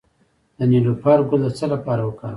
[0.57, 2.29] د نیلوفر ګل د څه لپاره وکاروم؟